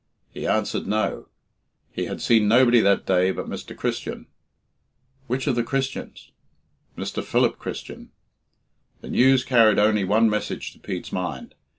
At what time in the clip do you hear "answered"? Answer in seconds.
0.47-0.87